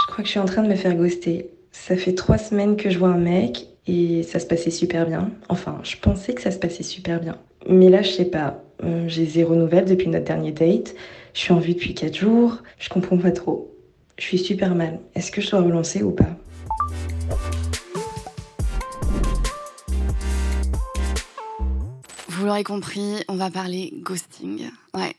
[0.00, 1.46] Je crois que je suis en train de me faire ghoster.
[1.72, 5.30] Ça fait trois semaines que je vois un mec et ça se passait super bien.
[5.48, 7.36] Enfin, je pensais que ça se passait super bien.
[7.68, 8.62] Mais là, je sais pas.
[8.84, 10.94] Euh, J'ai zéro nouvelle depuis notre dernier date.
[11.34, 12.58] Je suis en vue depuis quatre jours.
[12.78, 13.74] Je comprends pas trop.
[14.18, 15.00] Je suis super mal.
[15.14, 16.30] Est-ce que je dois relancer ou pas?
[22.28, 24.70] Vous l'aurez compris, on va parler ghosting.
[24.94, 25.14] Ouais.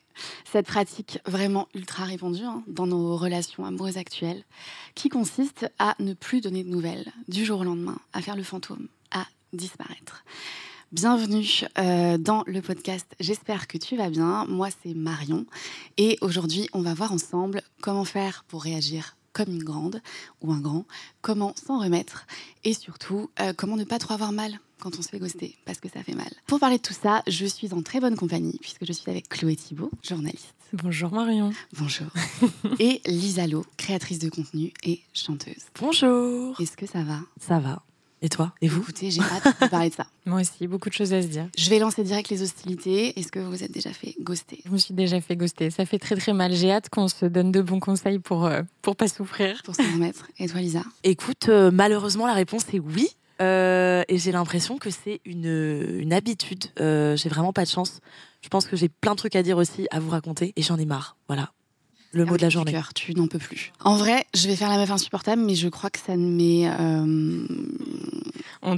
[0.51, 4.43] Cette pratique vraiment ultra répandue hein, dans nos relations amoureuses actuelles,
[4.95, 8.41] qui consiste à ne plus donner de nouvelles du jour au lendemain, à faire le
[8.41, 10.23] fantôme, à disparaître.
[10.91, 14.45] Bienvenue euh, dans le podcast J'espère que tu vas bien.
[14.45, 15.45] Moi, c'est Marion.
[15.97, 20.01] Et aujourd'hui, on va voir ensemble comment faire pour réagir comme une grande
[20.41, 20.85] ou un grand,
[21.21, 22.25] comment s'en remettre
[22.63, 25.79] et surtout euh, comment ne pas trop avoir mal quand on se fait ghoster parce
[25.79, 26.29] que ça fait mal.
[26.47, 29.29] Pour parler de tout ça, je suis en très bonne compagnie puisque je suis avec
[29.29, 30.55] Chloé Thibault, journaliste.
[30.73, 31.51] Bonjour Marion.
[31.77, 32.07] Bonjour.
[32.79, 35.65] et Lisa Lo, créatrice de contenu et chanteuse.
[35.79, 36.59] Bonjour.
[36.61, 37.19] Est-ce que ça va?
[37.39, 37.81] Ça va.
[38.21, 38.53] Et toi?
[38.61, 38.81] Et vous?
[38.81, 40.05] Écoutez, j'ai hâte de parler de ça.
[40.25, 41.47] Moi aussi, beaucoup de choses à se dire.
[41.57, 43.17] Je vais lancer direct les hostilités.
[43.17, 44.61] Est-ce que vous vous êtes déjà fait ghoster?
[44.65, 45.69] Je me suis déjà fait ghoster.
[45.69, 46.53] Ça fait très très mal.
[46.53, 49.61] J'ai hâte qu'on se donne de bons conseils pour, euh, pour pas souffrir.
[49.63, 50.27] Pour s'en remettre.
[50.37, 50.83] Et toi, Lisa?
[51.03, 53.07] Écoute, euh, malheureusement, la réponse est oui.
[53.41, 56.65] Euh, et j'ai l'impression que c'est une, une habitude.
[56.79, 57.99] Euh, j'ai vraiment pas de chance.
[58.41, 60.53] Je pense que j'ai plein de trucs à dire aussi, à vous raconter.
[60.55, 61.15] Et j'en ai marre.
[61.27, 61.51] Voilà.
[62.11, 62.71] Le mot de la journée.
[62.71, 63.71] Cœur, tu n'en peux plus.
[63.81, 66.67] En vrai, je vais faire la meuf insupportable, mais je crois que ça ne m'est
[66.67, 67.45] euh,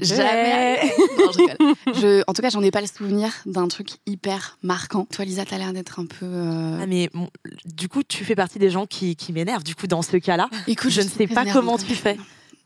[0.01, 0.79] jamais.
[1.17, 1.75] non, je rigole.
[1.95, 5.05] Je- en tout cas, j'en ai pas le souvenir d'un truc hyper marquant.
[5.05, 6.25] Toi, Lisa, t'as l'air d'être un peu.
[6.25, 7.29] euh, Ah, mais bon,
[7.65, 9.63] du coup, tu fais partie des gens qui, qui m'énervent.
[9.63, 12.17] Du coup, dans ce cas-là, Écoute, je ne suis sais pas comment tu même.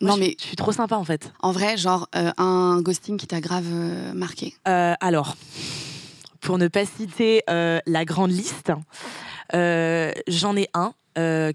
[0.02, 1.32] Non, je- mais je suis trop sympa en fait.
[1.42, 4.54] en vrai, genre euh, un ghosting qui t'a grave euh, marqué.
[4.68, 5.36] Euh, alors,
[6.42, 8.72] pour ne pas citer la grande liste,
[9.54, 10.94] j'en ai un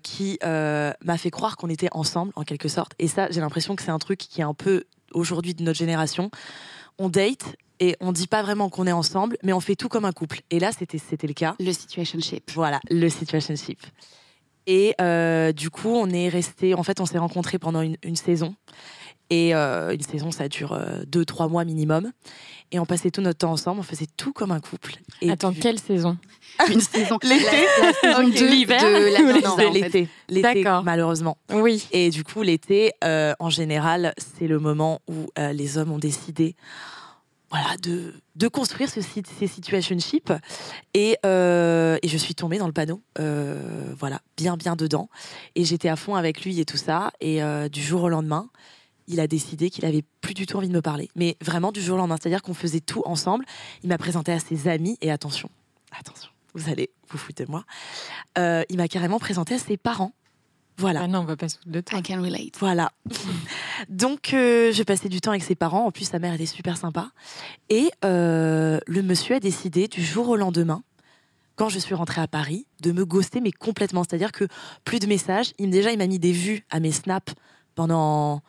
[0.03, 2.93] qui m'a fait croire qu'on était ensemble en quelque sorte.
[2.99, 5.79] Et ça, j'ai l'impression que c'est un truc qui est un peu aujourd'hui de notre
[5.79, 6.31] génération.
[6.99, 10.05] On date et on dit pas vraiment qu'on est ensemble, mais on fait tout comme
[10.05, 10.41] un couple.
[10.51, 11.55] Et là, c'était c'était le cas.
[11.61, 12.51] Le situationship.
[12.55, 13.81] Voilà, le situationship.
[14.73, 16.75] Et euh, du coup, on est resté.
[16.75, 18.55] En fait, on s'est rencontrés pendant une, une saison.
[19.29, 22.13] Et euh, une saison, ça dure euh, deux, trois mois minimum.
[22.71, 23.81] Et on passait tout notre temps ensemble.
[23.81, 24.95] On faisait tout comme un couple.
[25.23, 26.17] Et Attends, puis- quelle saison?
[26.73, 27.19] Une saison.
[27.25, 28.39] L'été La, la saison Ok.
[28.39, 30.09] 2 L'hiver de l'été.
[30.29, 31.37] L'été, malheureusement.
[31.53, 31.89] Oui.
[31.91, 35.99] Et du coup, l'été, euh, en général, c'est le moment où euh, les hommes ont
[35.99, 36.55] décidé
[37.51, 40.33] voilà, de, de construire ce, ces situationships.
[40.95, 45.09] Et, euh, et je suis tombée dans le panneau, euh, voilà, bien, bien dedans.
[45.57, 47.13] Et j'étais à fond avec lui et tout ça.
[47.21, 48.49] Et euh, du jour au lendemain,
[49.09, 51.11] il a décidé qu'il avait plus du tout envie de me parler.
[51.17, 52.19] Mais vraiment du jour au lendemain.
[52.21, 53.45] C'est-à-dire qu'on faisait tout ensemble.
[53.83, 54.97] Il m'a présenté à ses amis.
[55.01, 55.51] Et attention,
[55.99, 57.65] attention, vous allez vous foutre de moi.
[58.37, 60.13] Il m'a carrément présenté à ses parents.
[60.81, 61.03] Voilà.
[61.03, 61.99] Ah non, on va pas se de toi.
[61.99, 62.57] I can relate.
[62.59, 62.91] Voilà.
[63.91, 65.87] Donc, euh, j'ai passé du temps avec ses parents.
[65.87, 67.11] En plus, sa mère était super sympa.
[67.69, 70.83] Et euh, le monsieur a décidé du jour au lendemain,
[71.57, 74.05] quand je suis rentrée à Paris, de me ghoster, mais complètement.
[74.05, 74.47] C'est-à-dire que
[74.85, 75.53] plus de messages.
[75.59, 77.35] Il, déjà, il m'a mis des vues à mes snaps
[77.75, 78.41] pendant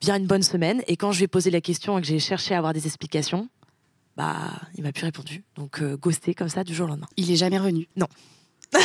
[0.00, 0.82] bien une bonne semaine.
[0.86, 2.86] Et quand je lui ai posé la question et que j'ai cherché à avoir des
[2.86, 3.48] explications,
[4.16, 5.42] bah, il m'a plus répondu.
[5.56, 7.08] Donc, euh, ghosté comme ça du jour au lendemain.
[7.16, 7.88] Il est jamais revenu.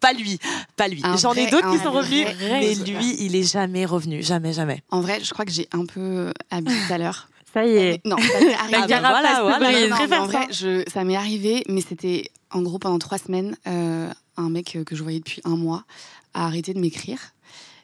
[0.00, 0.38] Pas lui,
[0.76, 1.02] pas lui.
[1.18, 4.22] J'en ai d'autres qui sont revenus, mais lui, il est jamais revenu.
[4.22, 4.82] Jamais, jamais.
[4.90, 7.28] En vrai, je crois que j'ai un peu habillé tout à l'heure.
[7.52, 8.06] Ça y est.
[8.06, 8.76] Non, ça m'est arrivé.
[8.76, 9.58] Ah bah voilà, voilà.
[9.58, 12.62] Non, je non, non, préfère mais en vrai, je, ça m'est arrivé, mais c'était en
[12.62, 15.84] gros pendant trois semaines, euh, un mec euh, que je voyais depuis un mois
[16.34, 17.18] a arrêté de m'écrire,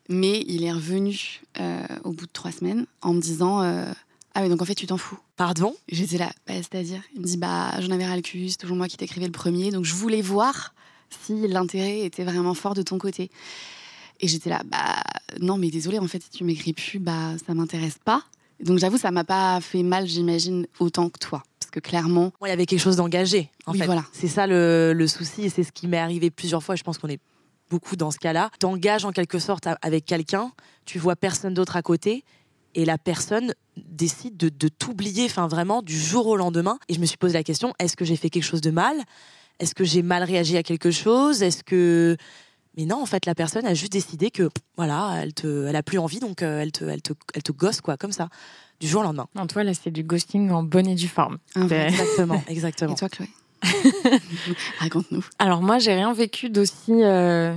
[0.09, 3.85] mais il est revenu euh, au bout de trois semaines en me disant euh,
[4.35, 5.19] ah oui donc en fait tu t'en fous.
[5.37, 5.75] Pardon?
[5.89, 8.77] J'étais là, bah, c'est-à-dire, il me dit bah j'en avais ras le cul, c'est toujours
[8.77, 10.75] moi qui t'écrivais le premier, donc je voulais voir
[11.25, 13.31] si l'intérêt était vraiment fort de ton côté.
[14.21, 15.03] Et j'étais là, bah
[15.41, 18.23] non mais désolé en fait si tu m'écris plus, bah ça m'intéresse pas.
[18.61, 22.49] Donc j'avoue ça m'a pas fait mal j'imagine autant que toi, parce que clairement Moi,
[22.49, 23.51] il y avait quelque chose d'engagé.
[23.67, 24.05] En Oui, fait, voilà.
[24.13, 26.75] c'est ça le, le souci, et c'est ce qui m'est arrivé plusieurs fois.
[26.75, 27.21] et Je pense qu'on est
[27.69, 28.51] beaucoup dans ce cas-là.
[28.59, 30.53] T'engages en quelque sorte avec quelqu'un,
[30.87, 32.25] tu vois personne d'autre à côté,
[32.75, 36.79] et la personne décide de, de t'oublier, enfin vraiment du jour au lendemain.
[36.89, 38.97] Et je me suis posé la question est-ce que j'ai fait quelque chose de mal?
[39.59, 41.43] Est-ce que j'ai mal réagi à quelque chose?
[41.43, 42.17] Est-ce que
[42.79, 45.83] mais non, en fait, la personne a juste décidé que voilà, elle te, elle a
[45.83, 48.29] plus envie, donc euh, elle te, elle te, elle te gosse quoi, comme ça,
[48.81, 49.29] du jour au lendemain.
[49.35, 51.39] Non, toi, là, c'est du ghosting en bonne et due forme.
[51.55, 51.87] un vrai.
[51.89, 52.95] Exactement, Et exactement.
[52.95, 53.31] toi Chloé?
[54.79, 55.25] Raconte-nous.
[55.39, 57.57] Alors moi, j'ai rien vécu d'aussi euh,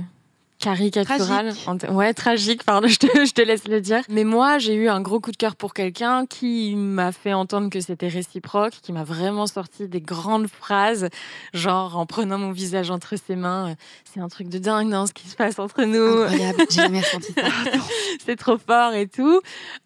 [0.60, 1.52] caricatural.
[1.90, 4.02] Ouais, tragique, pardon, je te, je te, laisse le dire.
[4.08, 7.70] Mais moi, j'ai eu un gros coup de cœur pour quelqu'un qui m'a fait entendre
[7.70, 11.08] que c'était réciproque, qui m'a vraiment sorti des grandes phrases,
[11.54, 13.74] genre en prenant mon visage entre ses mains.
[14.04, 16.22] C'est un truc de dingue, non, ce qui se passe entre nous.
[16.22, 17.42] Incroyable, j'ai jamais senti ça.
[18.24, 19.40] C'est trop fort et tout.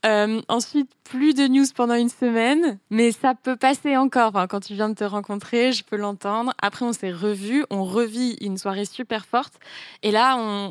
[0.05, 4.29] Euh, ensuite, plus de news pendant une semaine, mais ça peut passer encore.
[4.29, 6.53] Enfin, quand tu viens de te rencontrer, je peux l'entendre.
[6.61, 9.55] Après, on s'est revus, on revit une soirée super forte.
[10.03, 10.64] Et là, on,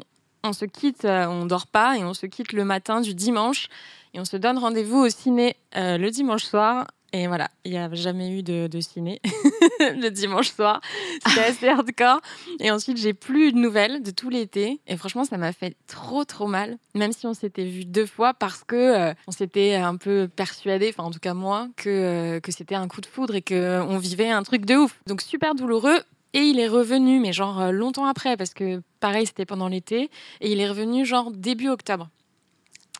[0.43, 3.69] on se quitte, euh, on dort pas et on se quitte le matin du dimanche
[4.13, 6.85] et on se donne rendez-vous au ciné euh, le dimanche soir.
[7.15, 9.21] Et voilà, il n'y a jamais eu de, ciné
[9.79, 10.81] le dimanche soir.
[11.25, 12.19] C'était assez hardcore.
[12.59, 14.79] Et ensuite, j'ai plus de nouvelles de tout l'été.
[14.87, 16.77] Et franchement, ça m'a fait trop, trop mal.
[16.95, 20.89] Même si on s'était vu deux fois parce que euh, on s'était un peu persuadé,
[20.89, 24.31] enfin en tout cas moi, que, que c'était un coup de foudre et qu'on vivait
[24.31, 24.99] un truc de ouf.
[25.05, 26.01] Donc super douloureux.
[26.33, 30.09] Et il est revenu, mais genre euh, longtemps après, parce que pareil, c'était pendant l'été.
[30.41, 32.09] Et il est revenu genre début octobre.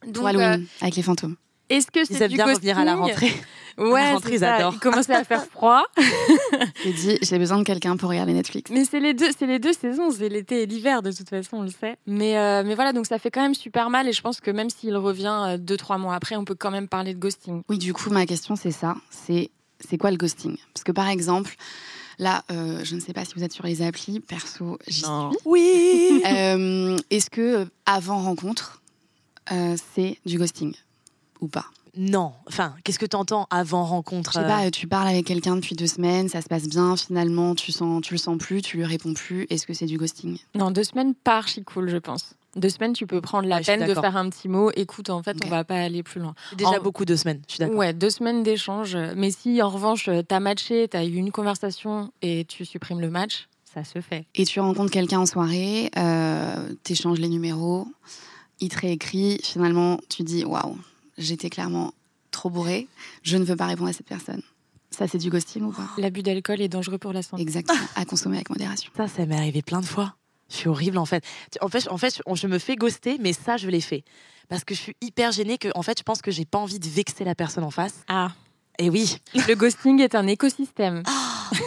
[0.08, 1.36] Donc, Halloween, euh, avec les fantômes.
[1.70, 3.32] Est-ce que c'est du bien revenir à la rentrée
[3.80, 4.74] Ouais, la rentrée, ils adorent.
[4.76, 5.84] Il commençait à faire froid.
[6.84, 8.70] j'ai dit, j'ai besoin de quelqu'un pour regarder Netflix.
[8.70, 11.58] Mais c'est les deux, c'est les deux saisons, c'est l'été et l'hiver de toute façon,
[11.58, 11.98] on le sait.
[12.06, 14.52] Mais euh, mais voilà, donc ça fait quand même super mal et je pense que
[14.52, 17.64] même s'il revient deux trois mois après, on peut quand même parler de ghosting.
[17.68, 19.50] Oui, du coup, ma question c'est ça, c'est
[19.80, 20.58] c'est quoi le ghosting?
[20.76, 21.56] Parce que par exemple,
[22.20, 25.38] Là, euh, je ne sais pas si vous êtes sur les applis, perso, j'y suis.
[25.46, 26.22] Oui.
[26.34, 28.82] Euh, est-ce que euh, avant rencontre,
[29.50, 30.74] c'est du ghosting
[31.42, 31.66] ou pas?
[31.96, 32.34] Non.
[32.48, 35.76] Enfin, qu'est-ce que tu entends avant rencontre Je sais pas, tu parles avec quelqu'un depuis
[35.76, 38.86] deux semaines, ça se passe bien, finalement, tu, sens, tu le sens plus, tu lui
[38.86, 39.46] réponds plus.
[39.50, 40.38] Est-ce que c'est du ghosting?
[40.56, 42.36] Non, deux semaines, pas archi cool, je pense.
[42.56, 44.72] Deux semaines, tu peux prendre la peine de faire un petit mot.
[44.76, 46.36] Écoute, en fait, on va pas aller plus loin.
[46.56, 47.78] Déjà beaucoup deux semaines, je suis d'accord.
[47.78, 48.96] Ouais, deux semaines d'échange.
[49.16, 53.02] Mais si en revanche, tu as matché, tu as eu une conversation et tu supprimes
[53.02, 54.26] le match, ça se fait.
[54.36, 57.88] Et tu rencontres quelqu'un en soirée, euh, tu échanges les numéros,
[58.60, 60.78] il te réécrit, finalement, tu dis waouh,
[61.18, 61.94] j'étais clairement
[62.30, 62.88] trop bourré,
[63.24, 64.42] je ne veux pas répondre à cette personne.
[64.92, 65.90] Ça, c'est du ghosting ou pas?
[65.98, 67.42] L'abus d'alcool est dangereux pour la santé.
[67.42, 68.92] Exactement, à consommer avec modération.
[68.96, 70.16] Ça, ça m'est arrivé plein de fois.
[70.50, 71.24] Je suis horrible en fait.
[71.62, 74.04] En fait, en fait, je me fais ghoster, mais ça, je l'ai fait
[74.50, 75.58] parce que je suis hyper gênée.
[75.58, 78.04] Que en fait, je pense que j'ai pas envie de vexer la personne en face.
[78.08, 78.32] Ah.
[78.80, 79.18] Et oui.
[79.48, 81.04] Le ghosting est un écosystème.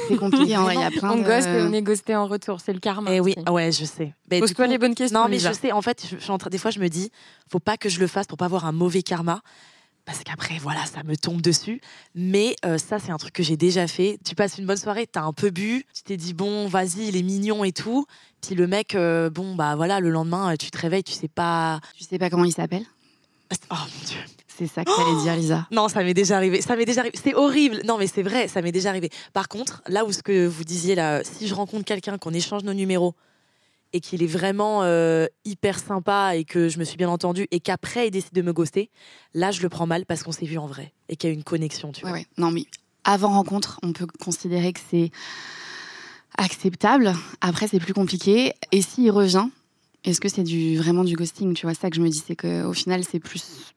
[0.09, 1.23] c'est compliqué, hein, il y a plein on de...
[1.23, 3.13] ghost et on est ghosté en retour, c'est le karma.
[3.13, 4.15] Et eh oui, ouais, je sais.
[4.29, 5.21] Pose-toi les bonnes questions.
[5.21, 7.11] Non, mais je sais, en fait, je, je, des fois, je me dis,
[7.49, 9.43] faut pas que je le fasse pour pas avoir un mauvais karma
[10.07, 11.81] parce qu'après, voilà, ça me tombe dessus.
[12.15, 14.19] Mais euh, ça, c'est un truc que j'ai déjà fait.
[14.25, 17.17] Tu passes une bonne soirée, t'as un peu bu, tu t'es dit, bon, vas-y, il
[17.17, 18.07] est mignon et tout.
[18.41, 21.29] Puis le mec, euh, bon, bah voilà, le lendemain, euh, tu te réveilles, tu sais
[21.29, 21.81] pas.
[21.97, 22.85] Tu sais pas comment il s'appelle?
[23.71, 24.21] Oh mon Dieu.
[24.47, 25.67] C'est ça que t'allais dire, Lisa.
[25.71, 26.63] Non, ça m'est déjà arrivé.
[26.63, 27.19] Ça m'est déjà arrivé.
[27.23, 27.83] C'est horrible.
[27.85, 29.11] Non, mais c'est vrai, ça m'est déjà arrivé.
[29.35, 32.63] Par contre, là où ce que vous disiez, là, si je rencontre quelqu'un, qu'on échange
[32.63, 33.15] nos numéros,
[33.97, 37.61] et qu'il est vraiment euh, hyper sympa et que je me suis bien entendue et
[37.61, 38.91] qu'après il décide de me ghoster,
[39.33, 41.35] là je le prends mal parce qu'on s'est vu en vrai et qu'il y a
[41.35, 42.19] une connexion, tu vois.
[42.37, 42.65] Non mais
[43.05, 45.11] avant rencontre, on peut considérer que c'est
[46.37, 47.15] acceptable.
[47.41, 48.53] Après c'est plus compliqué.
[48.71, 49.49] Et s'il revient,
[50.05, 51.75] est-ce que c'est du vraiment du ghosting Tu vois?
[51.75, 53.75] Ça que je me dis, c'est qu'au final c'est plus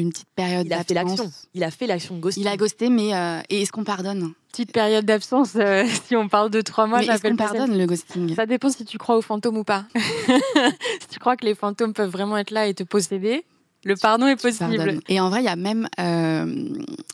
[0.00, 1.32] une petite période Il a fait l'action.
[1.54, 2.42] Il a fait l'action de ghosting.
[2.42, 4.32] Il a ghosté, mais euh, et est-ce qu'on pardonne?
[4.50, 8.34] Petite période d'absence, euh, si on parle de trois mois, qu'on pardonne le ghosting?
[8.34, 9.86] Ça dépend si tu crois aux fantômes ou pas.
[9.94, 13.44] si tu crois que les fantômes peuvent vraiment être là et te posséder,
[13.84, 15.00] le pardon est possible.
[15.08, 16.68] Et en vrai, il y a même euh,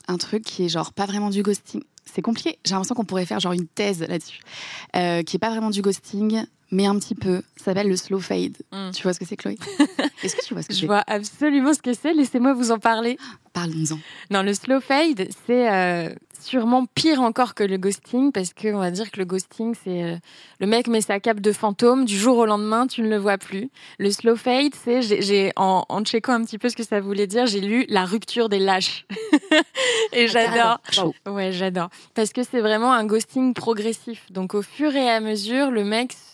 [0.07, 1.83] un truc qui est genre pas vraiment du ghosting.
[2.05, 2.57] C'est compliqué.
[2.65, 4.39] J'ai l'impression qu'on pourrait faire genre une thèse là-dessus,
[4.93, 7.41] qui est pas vraiment du ghosting, mais un petit peu.
[7.55, 8.57] Ça s'appelle le slow fade.
[8.71, 8.91] Mm.
[8.91, 9.57] Tu vois ce que c'est, Chloé
[10.23, 12.13] Est-ce que tu vois ce que c'est Je vois absolument ce que c'est.
[12.13, 13.17] Laissez-moi vous en parler.
[13.53, 13.99] Parlons-en.
[14.29, 16.09] Non, le slow fade, c'est euh,
[16.39, 20.15] sûrement pire encore que le ghosting parce qu'on va dire que le ghosting, c'est euh,
[20.59, 23.37] le mec met sa cape de fantôme du jour au lendemain, tu ne le vois
[23.37, 23.69] plus.
[23.99, 27.27] Le slow fade, c'est j'ai en, en checkant un petit peu ce que ça voulait
[27.27, 29.05] dire, j'ai lu la rupture des lâches
[30.13, 30.81] et ah, j'adore.
[31.27, 34.31] Ouais, j'adore parce que c'est vraiment un ghosting progressif.
[34.31, 36.26] Donc au fur et à mesure, le mec se,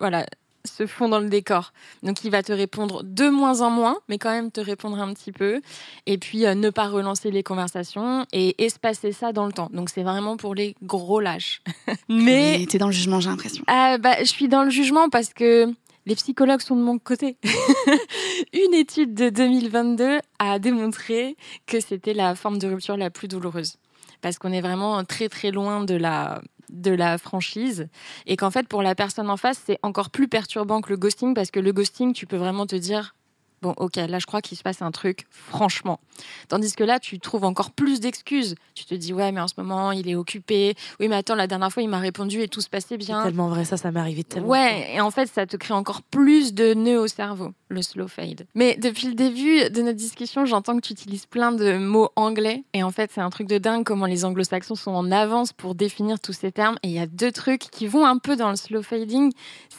[0.00, 0.26] voilà,
[0.64, 1.72] se fond dans le décor.
[2.02, 5.12] Donc il va te répondre de moins en moins, mais quand même te répondre un
[5.12, 5.60] petit peu.
[6.06, 9.68] Et puis euh, ne pas relancer les conversations et espacer ça dans le temps.
[9.72, 11.62] Donc c'est vraiment pour les gros lâches.
[12.08, 13.64] mais t'es dans le jugement, j'ai l'impression.
[13.66, 15.72] Ah, bah, je suis dans le jugement parce que
[16.06, 17.36] les psychologues sont de mon côté.
[18.52, 23.76] Une étude de 2022 a démontré que c'était la forme de rupture la plus douloureuse
[24.22, 27.88] parce qu'on est vraiment très très loin de la de la franchise.
[28.26, 31.34] Et qu'en fait pour la personne en face c'est encore plus perturbant que le ghosting
[31.34, 33.14] parce que le ghosting tu peux vraiment te dire
[33.62, 36.00] Bon, ok, là, je crois qu'il se passe un truc, franchement.
[36.48, 38.56] Tandis que là, tu trouves encore plus d'excuses.
[38.74, 40.74] Tu te dis, ouais, mais en ce moment, il est occupé.
[40.98, 43.20] Oui, mais attends, la dernière fois, il m'a répondu et tout se passait bien.
[43.20, 44.48] C'est tellement vrai, ça, ça m'est arrivé tellement.
[44.48, 48.08] Ouais, et en fait, ça te crée encore plus de nœuds au cerveau, le slow
[48.08, 48.46] fade.
[48.56, 52.64] Mais depuis le début de notre discussion, j'entends que tu utilises plein de mots anglais.
[52.74, 55.76] Et en fait, c'est un truc de dingue comment les anglo-saxons sont en avance pour
[55.76, 56.78] définir tous ces termes.
[56.82, 59.30] Et il y a deux trucs qui vont un peu dans le slow fading.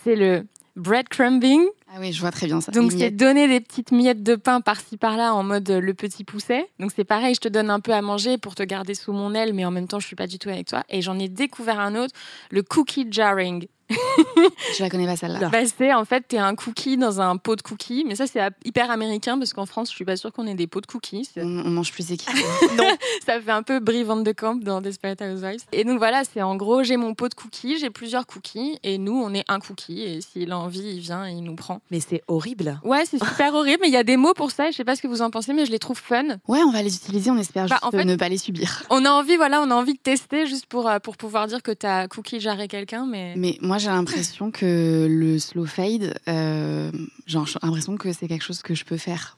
[0.06, 0.46] C'est le
[0.76, 1.64] breadcrumbing.
[1.90, 2.72] Ah oui, je vois très bien ça.
[2.72, 6.24] Donc c'est donner des petites miettes de pain par-ci par-là en mode euh, le petit
[6.24, 6.68] pousset.
[6.80, 9.34] Donc c'est pareil, je te donne un peu à manger pour te garder sous mon
[9.34, 10.84] aile, mais en même temps je suis pas du tout avec toi.
[10.90, 12.14] Et j'en ai découvert un autre,
[12.50, 13.68] le cookie jarring.
[13.90, 15.50] Je la connais pas celle-là.
[15.50, 18.42] Bah, c'est en fait, tu un cookie dans un pot de cookies, mais ça c'est
[18.66, 21.30] hyper américain parce qu'en France, je suis pas sûre qu'on ait des pots de cookies.
[21.38, 22.32] On, mange plus équipé.
[22.78, 22.90] non,
[23.26, 25.64] ça fait un peu Brie Van de Camp dans Desperate Housewives.
[25.72, 28.98] Et donc voilà, c'est en gros, j'ai mon pot de cookies, j'ai plusieurs cookies, et
[28.98, 31.82] nous, on est un cookie, et s'il a envie, il vient et il nous prend.
[31.92, 32.80] Mais c'est horrible.
[32.84, 34.96] Ouais, c'est super horrible, mais il y a des mots pour ça, je sais pas
[34.96, 36.24] ce que vous en pensez, mais je les trouve fun.
[36.48, 38.84] Ouais, on va les utiliser, on espère bah, juste ne pas les subir.
[38.90, 41.62] On a envie, voilà, on a envie de tester juste pour, euh, pour pouvoir dire
[41.62, 43.34] que tu as cookie jarré quelqu'un, mais...
[43.36, 46.92] Mais moi, j'ai l'impression que le slow fade, euh,
[47.26, 49.38] genre, j'ai l'impression que c'est quelque chose que je peux faire.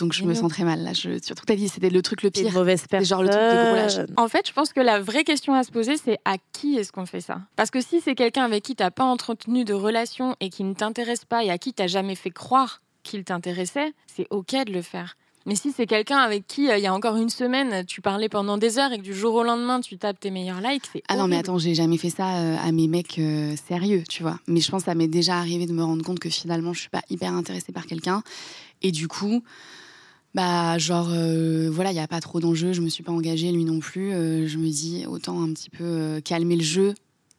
[0.00, 0.92] Donc je me sens très mal là.
[0.94, 2.50] Je, surtout que as dit c'était le truc le pire.
[2.52, 3.06] mauvaise personne.
[3.06, 4.22] Genre le truc de gros.
[4.22, 6.90] En fait, je pense que la vraie question à se poser, c'est à qui est-ce
[6.90, 7.42] qu'on fait ça?
[7.56, 10.72] Parce que si c'est quelqu'un avec qui t'as pas entretenu de relation et qui ne
[10.72, 14.82] t'intéresse pas et à qui t'as jamais fait croire qu'il t'intéressait, c'est ok de le
[14.82, 15.16] faire.
[15.46, 18.28] Mais si c'est quelqu'un avec qui, euh, il y a encore une semaine, tu parlais
[18.28, 21.02] pendant des heures et que du jour au lendemain, tu tapes tes meilleurs likes, c'est.
[21.08, 24.22] Ah non, mais attends, j'ai jamais fait ça euh, à mes mecs euh, sérieux, tu
[24.22, 24.38] vois.
[24.46, 26.80] Mais je pense que ça m'est déjà arrivé de me rendre compte que finalement, je
[26.80, 28.22] suis pas hyper intéressée par quelqu'un.
[28.82, 29.42] Et du coup,
[30.34, 31.08] bah, genre,
[31.70, 34.10] voilà, il n'y a pas trop d'enjeux, je me suis pas engagée, lui non plus.
[34.10, 36.94] je me dis, autant un petit peu calmer le jeu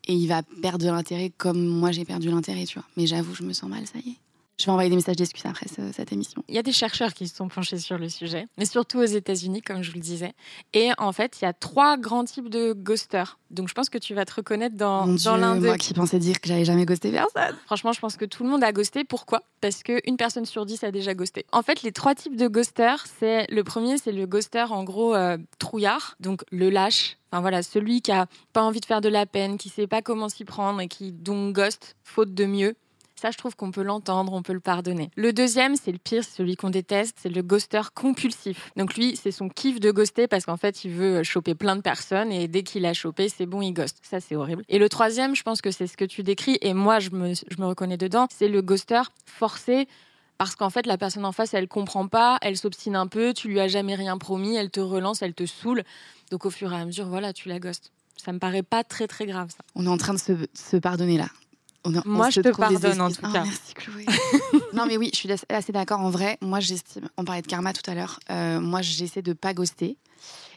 [0.08, 2.88] et il va perdre de l'intérêt comme moi j'ai perdu l'intérêt, tu vois.
[2.98, 4.31] Mais j'avoue, je me sens mal, ça y est.
[4.62, 6.44] Je vais envoyer des messages d'excuses après cette émission.
[6.48, 9.06] Il y a des chercheurs qui se sont penchés sur le sujet, mais surtout aux
[9.06, 10.34] États-Unis, comme je vous le disais.
[10.74, 13.40] Et en fait, il y a trois grands types de ghosters.
[13.50, 15.66] Donc je pense que tu vas te reconnaître dans, dans l'un d'eux.
[15.66, 17.58] Moi qui pensais dire que j'avais jamais ghosté personne.
[17.66, 19.04] Franchement, je pense que tout le monde a ghosté.
[19.04, 19.42] Pourquoi?
[19.62, 21.48] Parce qu'une personne sur dix a déjà ghosté.
[21.52, 25.16] En fait, les trois types de ghosters, c'est le premier, c'est le ghoster en gros
[25.16, 29.08] euh, trouillard, donc le lâche, Enfin voilà, celui qui a pas envie de faire de
[29.08, 32.76] la peine, qui sait pas comment s'y prendre et qui donc ghost faute de mieux.
[33.22, 35.12] Ça, je trouve qu'on peut l'entendre, on peut le pardonner.
[35.16, 38.72] Le deuxième, c'est le pire, c'est celui qu'on déteste, c'est le ghoster compulsif.
[38.78, 41.82] Donc lui, c'est son kiff de ghoster parce qu'en fait, il veut choper plein de
[41.82, 44.00] personnes et dès qu'il a chopé, c'est bon, il ghost.
[44.02, 44.64] Ça, c'est horrible.
[44.70, 47.36] Et le troisième, je pense que c'est ce que tu décris et moi, je me,
[47.36, 49.88] je me reconnais dedans, c'est le ghoster forcé
[50.40, 53.50] parce qu'en fait la personne en face elle comprend pas, elle s'obstine un peu, tu
[53.50, 55.84] lui as jamais rien promis, elle te relance, elle te saoule.
[56.32, 57.92] Donc au fur et à mesure, voilà, tu la ghostes.
[58.18, 59.64] Ça me paraît pas très très grave ça.
[59.76, 61.28] On est en train de se, se pardonner là.
[62.06, 63.44] Moi, je te pardonne en tout ah, cas.
[63.44, 64.06] merci Chloé.
[64.74, 66.00] non, mais oui, je suis assez d'accord.
[66.00, 67.10] En vrai, moi, j'estime.
[67.18, 68.20] On parlait de karma tout à l'heure.
[68.30, 69.98] Euh, moi, j'essaie de pas ghoster.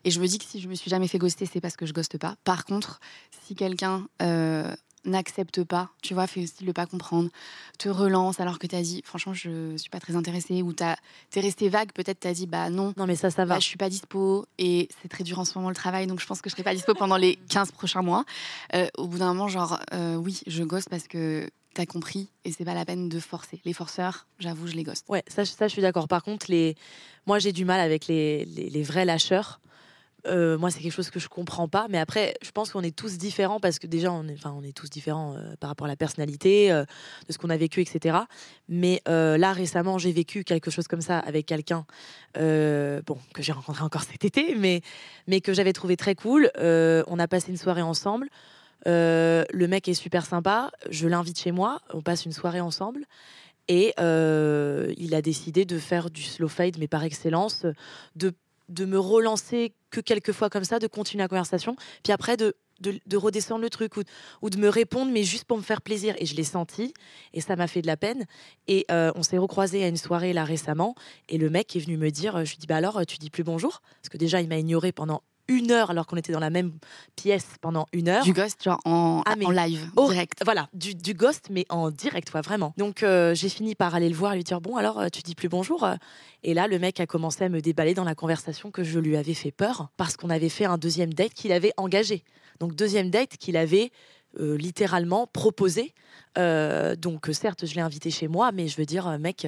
[0.05, 1.87] Et je me dis que si je me suis jamais fait ghoster, c'est parce que
[1.87, 2.37] je ghoste pas.
[2.45, 3.01] Par contre,
[3.47, 7.31] si quelqu'un euh, n'accepte pas, tu vois, fait aussi le pas comprendre,
[7.79, 10.83] te relance alors que tu as dit, franchement, je suis pas très intéressée, ou tu
[10.85, 13.59] es resté vague, peut-être tu as dit, bah non, non mais ça, ça va.
[13.59, 16.27] je suis pas dispo, et c'est très dur en ce moment le travail, donc je
[16.27, 18.25] pense que je serai pas dispo pendant les 15 prochains mois.
[18.75, 22.29] Euh, au bout d'un moment, genre, euh, oui, je gosse parce que tu as compris
[22.45, 23.61] et c'est pas la peine de forcer.
[23.65, 25.03] Les forceurs, j'avoue, je les gosse.
[25.09, 26.09] Ouais, ça, ça je suis d'accord.
[26.09, 26.77] Par contre, les...
[27.27, 29.61] moi j'ai du mal avec les, les, les vrais lâcheurs.
[30.27, 31.87] Euh, moi, c'est quelque chose que je comprends pas.
[31.91, 34.63] Mais après, je pense qu'on est tous différents parce que déjà, on est, enfin, on
[34.63, 36.85] est tous différents euh, par rapport à la personnalité, euh,
[37.29, 38.19] de ce qu'on a vécu, etc.
[38.69, 41.85] Mais là, récemment, j'ai vécu quelque chose comme ça avec quelqu'un,
[42.35, 44.81] bon, que j'ai rencontré encore cet été, mais,
[45.27, 46.51] mais que j'avais trouvé très cool.
[46.57, 48.29] on a passé une soirée ensemble.
[48.87, 50.71] le mec est super sympa.
[50.91, 51.81] Je l'invite chez moi.
[51.93, 53.05] On passe une soirée ensemble.
[53.69, 57.67] Et il a décidé de faire du slow fade, mais par excellence,
[58.17, 58.33] de
[58.69, 62.55] de me relancer que quelques fois comme ça, de continuer la conversation, puis après de,
[62.81, 63.95] de, redescendre le truc
[64.43, 66.15] ou, de me répondre, mais juste pour me faire plaisir.
[66.19, 66.93] Et je l'ai senti,
[67.33, 68.27] et ça m'a fait de la peine.
[68.67, 70.95] Et euh, on s'est recroisé à une soirée là récemment,
[71.29, 73.45] et le mec est venu me dire, je lui dis, bah alors, tu dis plus
[73.45, 73.83] bonjour?
[74.01, 76.73] Parce que déjà, il m'a ignoré pendant une heure alors qu'on était dans la même
[77.17, 78.25] pièce pendant une heure.
[78.25, 80.41] Du ghost, genre en, ah, en live, direct.
[80.45, 82.73] Voilà, du, du, ghost, mais en direct, quoi, vraiment.
[82.77, 85.23] Donc euh, j'ai fini par aller le voir et lui dire Bon, alors euh, tu
[85.23, 85.87] dis plus bonjour
[86.43, 89.17] Et là, le mec a commencé à me déballer dans la conversation que je lui
[89.17, 92.25] avais fait peur parce qu'on avait fait un deuxième date qu'il avait engagé.
[92.61, 93.91] Donc, deuxième date qu'il avait
[94.41, 95.95] euh, littéralement proposé.
[96.37, 99.47] donc, certes, je l'ai invité chez moi, mais je veux dire, mec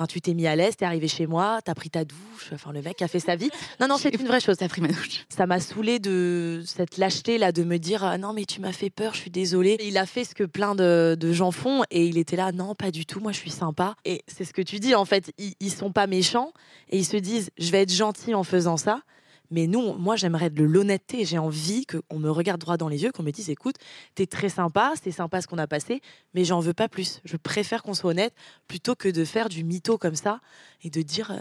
[0.00, 2.52] Enfin, tu t'es mis à l'aise, t'es arrivé chez moi, t'as pris ta douche.
[2.54, 3.50] Enfin, le mec a fait sa vie.
[3.80, 4.56] Non, non, c'est une vraie chose.
[4.56, 5.26] T'as pris ma douche.
[5.28, 8.72] Ça m'a saoulé de cette lâcheté là, de me dire ah, non mais tu m'as
[8.72, 9.76] fait peur, je suis désolée.
[9.82, 12.74] Il a fait ce que plein de, de, gens font et il était là non
[12.74, 13.94] pas du tout, moi je suis sympa.
[14.06, 16.54] Et c'est ce que tu dis en fait, ils, ils sont pas méchants
[16.88, 19.02] et ils se disent je vais être gentil en faisant ça.
[19.50, 21.24] Mais nous, moi, j'aimerais de l'honnêteté.
[21.24, 23.76] J'ai envie qu'on me regarde droit dans les yeux, qu'on me dise écoute,
[24.14, 26.00] t'es très sympa, c'est sympa ce qu'on a passé,
[26.34, 27.20] mais j'en veux pas plus.
[27.24, 28.34] Je préfère qu'on soit honnête
[28.68, 30.40] plutôt que de faire du mytho comme ça
[30.82, 31.36] et de dire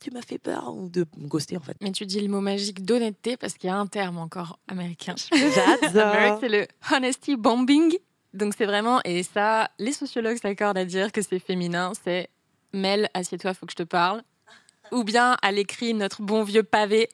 [0.00, 1.76] tu m'as fait peur ou de me ghoster en fait.
[1.80, 5.14] Mais tu dis le mot magique d'honnêteté parce qu'il y a un terme encore américain.
[5.32, 6.38] J'adore.
[6.40, 7.96] c'est le honesty bombing.
[8.32, 12.28] Donc c'est vraiment, et ça, les sociologues s'accordent à dire que c'est féminin, c'est
[12.72, 14.22] Mel, assieds-toi, faut que je te parle
[14.92, 17.08] ou bien à l'écrit notre bon vieux pavé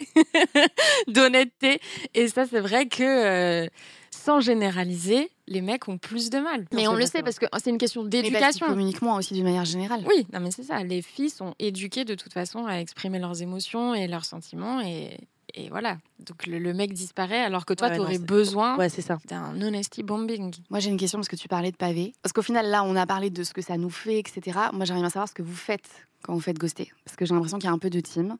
[1.09, 1.81] d'honnêteté.
[2.15, 3.69] Et ça, c'est vrai que euh,
[4.11, 6.67] sans généraliser, les mecs ont plus de mal.
[6.73, 8.67] Mais on le sait parce que c'est une question d'éducation.
[8.67, 10.05] communiquent moins aussi d'une manière générale.
[10.07, 10.83] Oui, non mais c'est ça.
[10.83, 15.19] Les filles sont éduquées de toute façon à exprimer leurs émotions et leurs sentiments et,
[15.57, 15.97] et voilà.
[16.21, 18.89] Donc le, mec disparaît alors que toi, tu aurais besoin ouais,
[19.27, 20.55] d'un honesty bombing.
[20.69, 22.13] Moi, j'ai une question parce que tu parlais de pavé.
[22.23, 24.59] Parce qu'au final, là, on a parlé de ce que ça nous fait, etc.
[24.75, 26.93] Moi, j'aimerais bien savoir ce que vous faites quand vous faites ghoster.
[27.05, 28.37] Parce que j'ai l'impression qu'il y a un peu de team.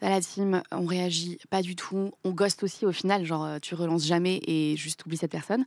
[0.00, 2.12] Dans la team, on réagit pas du tout.
[2.24, 5.64] On ghost aussi au final, genre euh, tu relances jamais et juste oublie cette personne.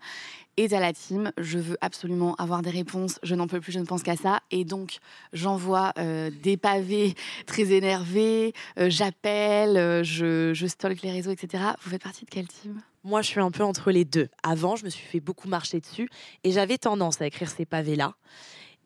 [0.57, 3.19] Et dans la team, je veux absolument avoir des réponses.
[3.23, 4.41] Je n'en peux plus, je ne pense qu'à ça.
[4.51, 4.97] Et donc,
[5.31, 7.15] j'envoie euh, des pavés
[7.45, 8.53] très énervés.
[8.77, 11.63] Euh, j'appelle, je, je stalk les réseaux, etc.
[11.81, 12.81] Vous faites partie de quelle team?
[13.03, 14.27] Moi, je suis un peu entre les deux.
[14.43, 16.09] Avant, je me suis fait beaucoup marcher dessus
[16.43, 18.15] et j'avais tendance à écrire ces pavés-là.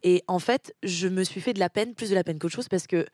[0.03, 2.55] Et en fait, je me suis fait de la peine, plus de la peine qu'autre
[2.55, 3.07] chose, parce que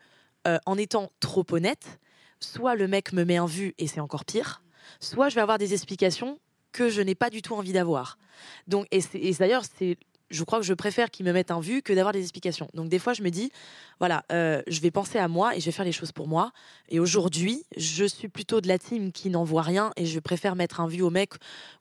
[0.64, 1.98] en étant trop honnête,
[2.40, 4.62] soit le mec me met un vu et c'est encore pire,
[5.00, 6.38] soit je vais avoir des explications
[6.72, 8.18] que je n'ai pas du tout envie d'avoir.
[8.66, 9.96] Donc, et, et d'ailleurs, c'est
[10.30, 12.68] je crois que je préfère qu'ils me mettent un vu que d'avoir des explications.
[12.74, 13.50] Donc des fois, je me dis,
[13.98, 16.52] voilà, euh, je vais penser à moi et je vais faire les choses pour moi.
[16.88, 20.54] Et aujourd'hui, je suis plutôt de la team qui n'en voit rien et je préfère
[20.54, 21.34] mettre un vu au mec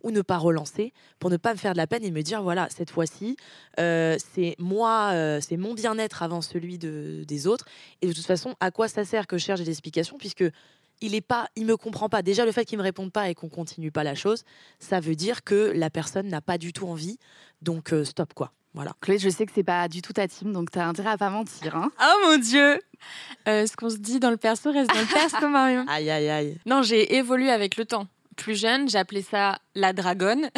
[0.03, 2.41] ou ne pas relancer pour ne pas me faire de la peine et me dire,
[2.41, 3.37] voilà, cette fois-ci,
[3.79, 7.65] euh, c'est moi, euh, c'est mon bien-être avant celui de, des autres.
[8.01, 10.45] Et de toute façon, à quoi ça sert que je cherche des explications puisque
[11.01, 12.21] il est pas, il me comprend pas.
[12.21, 14.43] Déjà, le fait qu'il me réponde pas et qu'on continue pas la chose,
[14.79, 17.19] ça veut dire que la personne n'a pas du tout envie.
[17.61, 18.51] Donc euh, stop quoi.
[18.73, 18.91] Voilà.
[19.01, 21.17] Chloé, je sais que c'est pas du tout ta team, donc tu as intérêt à
[21.17, 21.75] pas mentir.
[21.75, 21.89] Hein.
[21.99, 22.79] oh mon dieu
[23.47, 25.83] euh, Ce qu'on se dit dans le perso reste dans le perso, Marion.
[25.87, 26.57] aïe aïe aïe.
[26.67, 28.07] Non, j'ai évolué avec le temps
[28.37, 30.49] plus jeune, j'appelais ça la dragonne.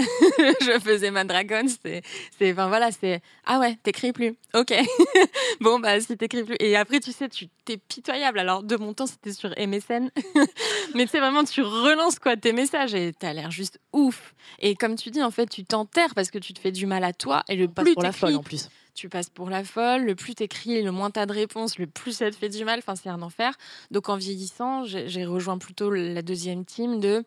[0.62, 1.68] je faisais ma dragonne.
[1.68, 2.04] C'est,
[2.38, 4.36] c'est, enfin voilà, c'est ah ouais, t'écris plus.
[4.54, 4.74] Ok.
[5.62, 6.58] bon bah si t'écris plus.
[6.60, 8.38] Et après tu sais, tu t'es pitoyable.
[8.38, 10.12] Alors de mon temps c'était sur MSN,
[10.94, 14.36] mais tu sais vraiment tu relances quoi tes messages et t'as l'air juste ouf.
[14.60, 17.04] Et comme tu dis en fait tu t'enterres parce que tu te fais du mal
[17.04, 18.70] à toi et le plus pour la folle en plus.
[19.00, 22.12] Tu passes pour la folle, le plus t'écris, le moins t'as de réponses, le plus
[22.12, 22.80] ça te fait du mal.
[22.80, 23.58] Enfin, c'est un enfer.
[23.92, 27.24] Donc, en vieillissant, j'ai rejoint plutôt la deuxième team de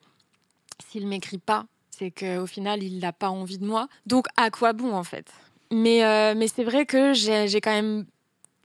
[0.90, 3.88] s'il m'écrit pas, c'est qu'au final, il n'a pas envie de moi.
[4.06, 5.26] Donc, à quoi bon, en fait?
[5.70, 8.04] Mais, euh, mais c'est vrai que j'ai quand même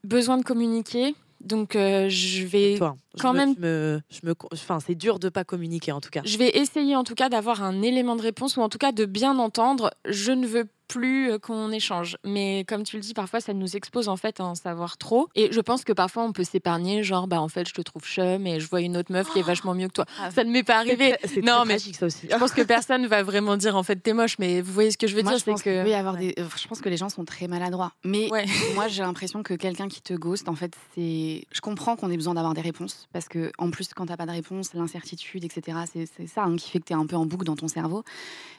[0.03, 1.15] besoin de communiquer.
[1.41, 2.80] Donc, euh, je vais
[3.19, 3.56] quand même.
[3.58, 6.21] me, je me, enfin, c'est dur de pas communiquer, en tout cas.
[6.25, 8.91] Je vais essayer, en tout cas, d'avoir un élément de réponse ou en tout cas
[8.91, 9.91] de bien entendre.
[10.06, 12.17] Je ne veux plus euh, qu'on échange.
[12.23, 15.27] Mais comme tu le dis, parfois ça nous expose en fait à en savoir trop.
[15.36, 18.03] Et je pense que parfois on peut s'épargner, genre bah en fait je te trouve
[18.03, 20.06] chum et je vois une autre meuf qui est vachement mieux que toi.
[20.21, 20.32] Ah.
[20.32, 21.15] ça ne m'est pas arrivé.
[21.25, 22.27] C'est non mais ça aussi.
[22.30, 24.97] Je pense que personne va vraiment dire en fait t'es moche, mais vous voyez ce
[24.97, 26.36] que je veux dire, c'est que avoir des.
[26.38, 27.91] Je pense que les gens sont très maladroits.
[28.03, 28.30] Mais
[28.75, 31.45] moi j'ai l'impression que quelqu'un qui te ghost, en fait, c'est.
[31.51, 34.26] Je comprends qu'on ait besoin d'avoir des réponses parce que en plus quand t'as pas
[34.26, 35.80] de réponse, l'incertitude, etc.
[35.91, 38.04] C'est ça hein, qui fait que t'es un peu en boucle dans ton cerveau.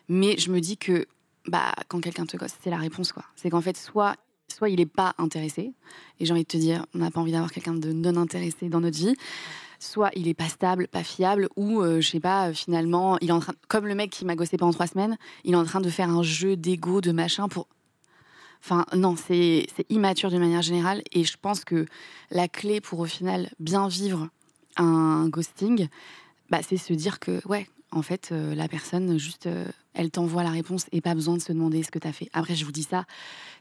[0.09, 1.07] Mais je me dis que
[1.49, 3.13] bah, quand quelqu'un te gosse, c'est la réponse.
[3.37, 4.17] C'est qu'en fait, soit,
[4.49, 5.73] soit il n'est pas intéressé,
[6.21, 8.69] et j'ai envie de te dire, on n'a pas envie d'avoir quelqu'un de non intéressé
[8.69, 9.15] dans notre vie,
[9.79, 13.33] soit il est pas stable, pas fiable, ou euh, je sais pas, finalement, il est
[13.33, 15.81] en train, comme le mec qui m'a gossé pendant trois semaines, il est en train
[15.81, 17.69] de faire un jeu d'ego, de machin pour.
[18.63, 21.87] Enfin, non, c'est immature d'une manière générale, et je pense que
[22.31, 24.29] la clé pour au final bien vivre
[24.79, 25.89] un ghosting,
[26.51, 30.45] bah, c'est se dire que, ouais, en fait, euh, la personne juste euh, elle t'envoie
[30.45, 32.29] la réponse et pas besoin de se demander ce que tu as fait.
[32.33, 33.05] Après, je vous dis ça,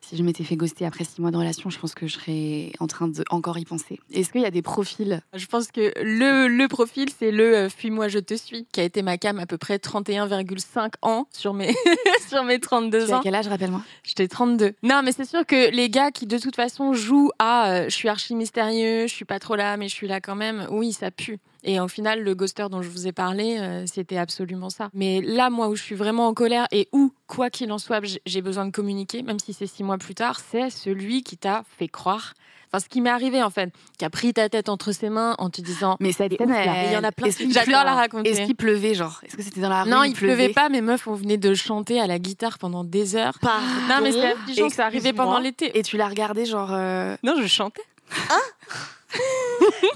[0.02, 2.72] si je m'étais fait ghoster après six mois de relation, je pense que je serais
[2.80, 4.00] en train de encore y penser.
[4.14, 5.22] Est-ce qu'il y a des profils?
[5.34, 8.84] Je pense que le, le profil, c'est le euh, Fuis-moi, je te suis, qui a
[8.84, 11.74] été ma cam à peu près 31,5 ans sur mes,
[12.28, 13.20] sur mes 32 tu ans.
[13.20, 13.82] À quel âge, rappelle-moi?
[14.04, 14.74] J'étais 32.
[14.84, 18.10] Non, mais c'est sûr que les gars qui, de toute façon, jouent à je suis
[18.10, 21.10] archi mystérieux, je suis pas trop là, mais je suis là quand même, oui, ça
[21.10, 21.40] pue.
[21.68, 24.90] Et au final, le ghoster dont je vous ai parlé, euh, c'était absolument ça.
[24.94, 28.02] Mais là, moi, où je suis vraiment en colère et où quoi qu'il en soit,
[28.26, 31.64] j'ai besoin de communiquer, même si c'est six mois plus tard, c'est celui qui t'a
[31.78, 32.34] fait croire
[32.70, 35.36] Enfin, ce qui m'est arrivé en fait, qui a pris ta tête entre ses mains
[35.38, 35.96] en te disant.
[36.02, 36.54] Mais cette scène,
[36.88, 37.30] il y en a plein.
[37.50, 38.30] J'adore la raconter.
[38.30, 39.22] Est-ce qu'il pleuvait, genre?
[39.24, 40.68] Est-ce que c'était dans la rue Non, il, pleuvait, pas.
[40.68, 43.40] Mes meufs, on venait de chanter à la guitare pendant des heures.
[43.40, 43.66] Pardon?
[43.88, 44.70] Non, mais c'était affligeant.
[44.70, 45.78] Ça arrivait pendant l'été.
[45.78, 46.74] Et tu l'as regardé, genre.
[46.74, 47.84] Euh, non, je chantais.
[48.30, 48.42] Hein?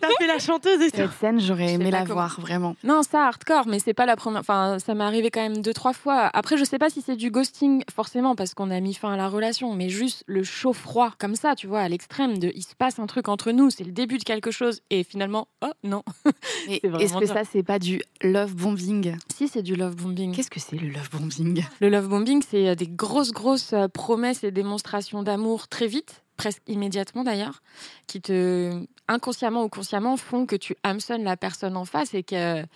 [0.02, 2.76] T'as fait la chanteuse et Cette scène, j'aurais aimé la voir, vraiment.
[2.84, 4.42] Non, ça, hardcore, mais c'est pas la première.
[4.42, 6.30] Enfin, ça m'est arrivé quand même deux, trois fois.
[6.34, 9.18] Après, je sais pas si c'est du ghosting, forcément, parce qu'on a mis fin à
[9.18, 12.76] la relation, mais juste le chaud-froid, comme ça, tu vois, à l'extrême, de il se
[12.76, 16.04] passe un truc entre nous, c'est le début de quelque chose, et finalement, oh non.
[16.70, 19.16] Est-ce que ça, c'est pas du love bombing?
[19.34, 20.34] Si, c'est du love bombing.
[20.34, 21.64] Qu'est-ce que c'est le love bombing?
[21.80, 26.24] Le love bombing, c'est euh, des grosses, grosses euh, promesses et démonstrations d'amour très vite
[26.42, 27.62] presque immédiatement d'ailleurs,
[28.08, 32.68] qui te, inconsciemment ou consciemment, font que tu hameçonnes la personne en face et qu'elle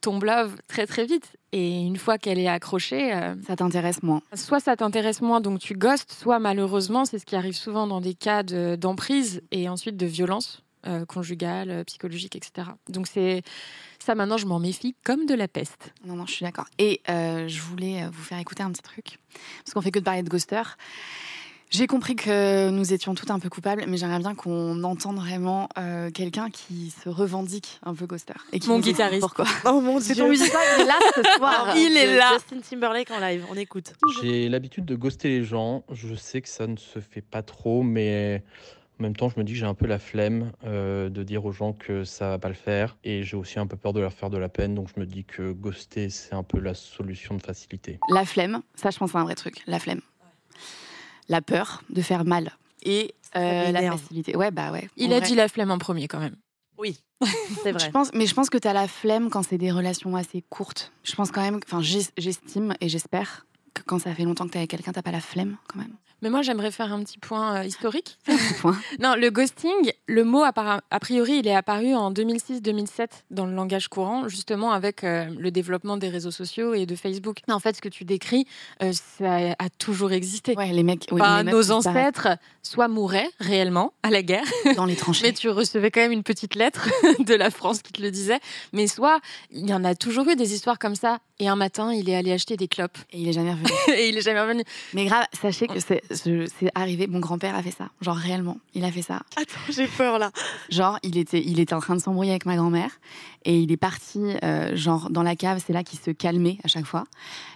[0.00, 1.36] tombe love très très vite.
[1.52, 3.14] Et une fois qu'elle est accrochée...
[3.14, 4.20] Euh, ça t'intéresse moins.
[4.34, 8.00] Soit ça t'intéresse moins, donc tu ghostes, soit malheureusement, c'est ce qui arrive souvent dans
[8.00, 10.62] des cas d'emprise et ensuite de violence.
[10.86, 12.68] Euh, conjugale, euh, psychologique, etc.
[12.88, 13.42] Donc c'est
[13.98, 15.92] ça maintenant je m'en méfie comme de la peste.
[16.06, 16.66] Non non je suis d'accord.
[16.78, 19.18] Et je voulais vous faire écouter un petit truc
[19.64, 20.62] parce qu'on fait que de parler de ghoster.
[21.70, 25.68] J'ai compris que nous étions toutes un peu coupables, mais j'aimerais bien qu'on entende vraiment
[25.76, 28.34] euh, quelqu'un qui se revendique un peu ghoster.
[28.52, 29.20] Et qui mon guitariste.
[29.20, 30.14] Pourquoi Oh mon dieu.
[30.14, 31.74] C'est ton musicien, il est là ce soir.
[31.76, 32.32] il est là.
[32.34, 33.92] Justin Timberlake en live, on écoute.
[34.22, 35.84] J'ai l'habitude de ghoster les gens.
[35.92, 38.42] Je sais que ça ne se fait pas trop, mais
[38.98, 41.44] en même temps, je me dis que j'ai un peu la flemme euh, de dire
[41.44, 42.96] aux gens que ça va pas le faire.
[43.04, 44.74] Et j'ai aussi un peu peur de leur faire de la peine.
[44.74, 48.00] Donc je me dis que ghoster, c'est un peu la solution de facilité.
[48.08, 49.62] La flemme, ça je pense c'est un vrai truc.
[49.66, 50.00] La flemme
[51.28, 54.36] la peur de faire mal et euh, la facilité.
[54.36, 54.88] Ouais, bah ouais.
[54.96, 56.36] Il a dit la flemme en premier quand même.
[56.78, 57.00] Oui,
[57.62, 57.84] c'est vrai.
[57.84, 60.42] je pense, mais je pense que tu as la flemme quand c'est des relations assez
[60.48, 60.92] courtes.
[61.02, 63.46] Je pense quand même, enfin, j'estime et j'espère
[63.88, 65.94] quand ça fait longtemps que tu es avec quelqu'un, t'as pas la flemme quand même.
[66.20, 68.18] Mais moi, j'aimerais faire un petit point euh, historique.
[68.98, 73.86] non, le ghosting, le mot, a priori, il est apparu en 2006-2007 dans le langage
[73.86, 77.38] courant, justement avec euh, le développement des réseaux sociaux et de Facebook.
[77.48, 78.46] En fait, ce que tu décris,
[78.82, 80.56] euh, ça a toujours existé.
[80.56, 84.44] Ouais, les mecs, nos ancêtres soit mouraient réellement à la guerre.
[84.76, 85.24] Dans les tranchées.
[85.24, 86.88] mais tu recevais quand même une petite lettre
[87.20, 88.40] de la France qui te le disait.
[88.72, 89.20] Mais soit,
[89.52, 91.18] il y en a toujours eu des histoires comme ça.
[91.38, 92.98] Et un matin, il est allé acheter des clopes.
[93.12, 93.70] Et il est jamais revenu.
[93.88, 94.62] et il est jamais revenu.
[94.94, 97.06] Mais grave, sachez que c'est c'est arrivé.
[97.06, 97.90] Mon grand-père a fait ça.
[98.00, 99.22] Genre réellement, il a fait ça.
[99.36, 100.30] Attends, j'ai peur là.
[100.70, 102.90] Genre, il était, il était en train de s'embrouiller avec ma grand-mère
[103.44, 105.62] et il est parti, euh, genre dans la cave.
[105.64, 107.04] C'est là qu'il se calmait à chaque fois.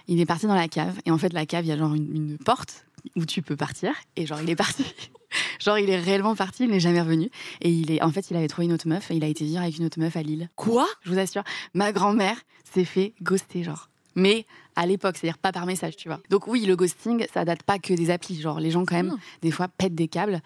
[0.07, 1.93] Il est parti dans la cave et en fait, la cave, il y a genre
[1.93, 4.85] une, porte où tu peux partir et genre il est parti.
[5.59, 7.29] genre il est réellement parti, il n'est jamais revenu
[7.61, 9.43] et il est en fait il avait trouvé une autre meuf et il a été
[9.43, 10.49] vivre avec une autre meuf à Lille.
[10.55, 10.87] Quoi?
[11.03, 15.65] Je vous assure, ma grand-mère s'est fait ghoster genre mais à l'époque, c'est-à-dire pas par
[15.65, 16.19] message, tu vois.
[16.29, 18.39] Donc oui, le ghosting, ça date pas que des applis.
[18.39, 20.41] Genre, les gens, quand même, des fois, pètent des câbles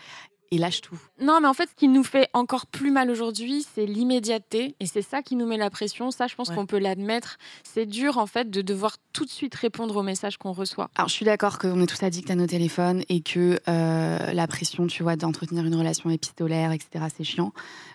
[0.51, 0.99] et lâchent tout.
[1.19, 4.75] Non, mais en fait, ce qui nous fait encore plus mal aujourd'hui, c'est l'immédiateté.
[4.79, 6.11] Et c'est ça qui nous met la pression.
[6.11, 7.37] Ça, je pense qu'on peut l'admettre.
[7.63, 10.89] C'est dur, en fait, de devoir tout de suite répondre aux messages qu'on reçoit.
[10.95, 14.47] Alors, je suis d'accord qu'on est tous addicts à nos téléphones et que euh, la
[14.47, 17.51] pression, tu vois, d'entretenir une relation épistolaire, etc., c'est chiant.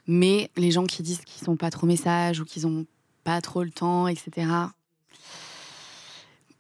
[0.07, 2.87] Mais les gens qui disent qu'ils sont pas trop messages ou qu'ils ont
[3.25, 4.47] pas trop le temps, etc.,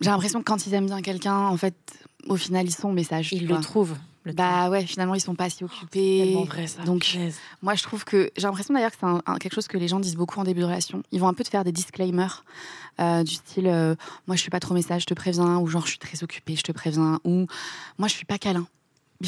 [0.02, 1.74] j'ai l'impression que quand ils aiment bien quelqu'un, en fait,
[2.28, 3.32] au final, ils sont message.
[3.32, 3.96] Ils le trouvent.
[4.34, 6.34] bah ouais, finalement, ils sont pas si occupés.
[6.36, 6.82] Oh, vrai, ça.
[6.82, 7.18] Donc,
[7.62, 10.16] moi, je trouve que j'ai l'impression d'ailleurs que c'est quelque chose que les gens disent
[10.16, 11.02] beaucoup en début de relation.
[11.12, 12.44] Ils vont un peu te faire des disclaimers
[13.00, 13.94] euh, du style euh,
[14.26, 16.56] moi, je suis pas trop message, je te préviens, ou genre je suis très occupée,
[16.56, 17.46] je te préviens, ou
[17.98, 18.66] moi, je suis pas câlin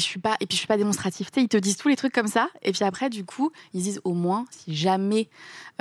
[0.01, 1.29] je suis pas et puis je suis pas démonstratif.
[1.37, 4.01] ils te disent tous les trucs comme ça et puis après du coup, ils disent
[4.03, 5.29] au moins si jamais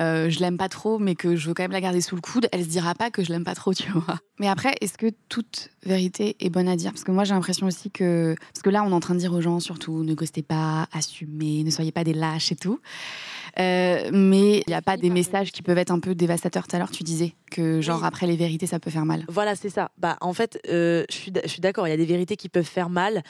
[0.00, 2.20] euh, je l'aime pas trop mais que je veux quand même la garder sous le
[2.20, 4.18] coude, elle se dira pas que je l'aime pas trop, tu vois.
[4.40, 6.92] Mais après, est-ce que toute vérité est bonne à dire?
[6.92, 9.20] Parce que moi j'ai l'impression aussi que parce que là on est en train de
[9.20, 12.80] dire aux gens surtout ne ghostez pas, assumez, ne soyez pas des lâches et tout.
[13.58, 16.66] Euh, mais il n'y a pas des messages qui peuvent être un peu dévastateurs.
[16.66, 19.24] Tout à l'heure, tu disais que genre après les vérités, ça peut faire mal.
[19.28, 19.90] Voilà, c'est ça.
[19.98, 21.86] Bah en fait, euh, je suis d'accord.
[21.86, 23.22] Il y a des vérités qui peuvent faire mal.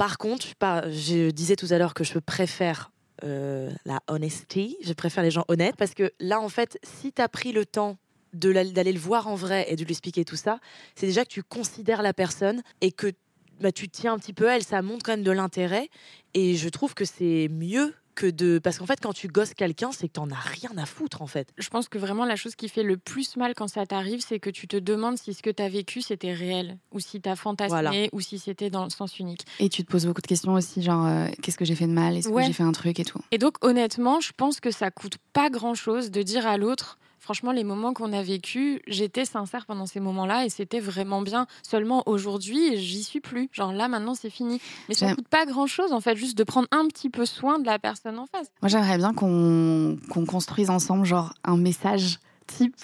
[0.00, 0.46] Par contre,
[0.88, 2.90] je disais tout à l'heure que je préfère
[3.22, 7.20] euh, la honesty, je préfère les gens honnêtes, parce que là, en fait, si tu
[7.20, 7.98] as pris le temps
[8.32, 10.58] d'aller le voir en vrai et de lui expliquer tout ça,
[10.94, 13.12] c'est déjà que tu considères la personne et que
[13.60, 15.90] bah, tu tiens un petit peu à elle, ça montre quand même de l'intérêt.
[16.32, 18.58] Et je trouve que c'est mieux que de.
[18.58, 21.26] Parce qu'en fait, quand tu gosses quelqu'un, c'est que t'en as rien à foutre, en
[21.26, 21.48] fait.
[21.58, 24.38] Je pense que vraiment, la chose qui fait le plus mal quand ça t'arrive, c'est
[24.38, 27.28] que tu te demandes si ce que tu as vécu, c'était réel, ou si tu
[27.28, 29.46] as fantasmé, ou si c'était dans le sens unique.
[29.58, 31.92] Et tu te poses beaucoup de questions aussi, genre, euh, qu'est-ce que j'ai fait de
[31.92, 32.16] mal?
[32.16, 33.20] Est-ce que j'ai fait un truc et tout?
[33.30, 37.52] Et donc, honnêtement, je pense que ça coûte pas grand-chose de dire à l'autre Franchement,
[37.52, 41.46] les moments qu'on a vécu, j'étais sincère pendant ces moments-là et c'était vraiment bien.
[41.62, 43.48] Seulement aujourd'hui, j'y suis plus.
[43.52, 44.60] Genre là, maintenant, c'est fini.
[44.88, 47.66] Mais ça coûte pas grand-chose, en fait, juste de prendre un petit peu soin de
[47.66, 48.48] la personne en face.
[48.62, 52.74] Moi, j'aimerais bien qu'on construise ensemble, genre, un message type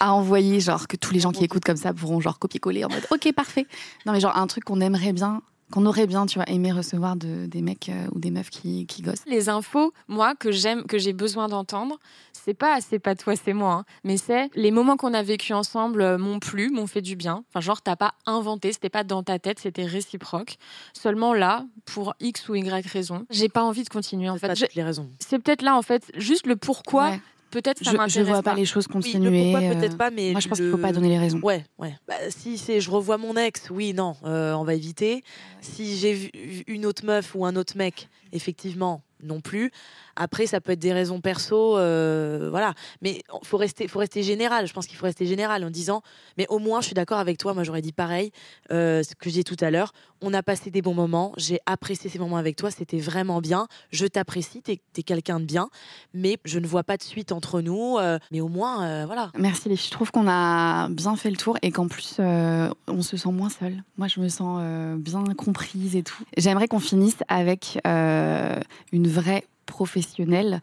[0.00, 2.88] à envoyer, genre que tous les gens qui écoutent comme ça pourront genre copier-coller en
[2.88, 3.66] mode ok parfait.
[4.06, 7.16] Non mais genre un truc qu'on aimerait bien qu'on aurait bien, tu vois, aimé recevoir
[7.16, 9.24] de, des mecs euh, ou des meufs qui, qui gossent.
[9.26, 11.98] Les infos, moi, que j'aime, que j'ai besoin d'entendre,
[12.32, 13.84] c'est pas, c'est pas toi, c'est moi, hein.
[14.04, 17.44] mais c'est les moments qu'on a vécu ensemble euh, m'ont plu, m'ont fait du bien.
[17.48, 20.56] Enfin, genre, t'as pas inventé, c'était pas dans ta tête, c'était réciproque.
[20.94, 24.30] Seulement là, pour X ou Y raison, j'ai pas envie de continuer.
[24.30, 25.10] En fait, pas les raisons.
[25.18, 27.12] C'est peut-être là, en fait, juste le pourquoi
[27.50, 29.52] peut-être ça je, je vois pas, les choses continuer.
[29.52, 31.40] peut-être pas, mais moi je pense qu'il faut pas donner les raisons.
[31.42, 31.94] Ouais, ouais.
[32.06, 35.22] Bah, si c'est je revois mon ex, oui, non, euh, on va éviter.
[35.60, 36.30] Si j'ai vu
[36.66, 39.70] une autre meuf ou un autre mec, effectivement, non plus.
[40.20, 42.74] Après, ça peut être des raisons perso, euh, voilà.
[43.02, 44.66] Mais faut rester, faut rester général.
[44.66, 46.02] Je pense qu'il faut rester général en disant,
[46.36, 47.54] mais au moins, je suis d'accord avec toi.
[47.54, 48.32] Moi, j'aurais dit pareil,
[48.72, 49.92] euh, ce que j'ai tout à l'heure.
[50.20, 51.32] On a passé des bons moments.
[51.36, 52.72] J'ai apprécié ces moments avec toi.
[52.72, 53.68] C'était vraiment bien.
[53.92, 54.60] Je t'apprécie.
[54.60, 55.68] T'es es, quelqu'un de bien.
[56.14, 57.96] Mais je ne vois pas de suite entre nous.
[57.98, 59.30] Euh, mais au moins, voilà.
[59.38, 59.76] Merci.
[59.76, 63.50] Je trouve qu'on a bien fait le tour et qu'en plus, on se sent moins
[63.50, 63.84] seul.
[63.96, 64.60] Moi, je me sens
[64.98, 66.24] bien comprise et tout.
[66.36, 70.60] J'aimerais qu'on finisse avec une vraie professionnelle.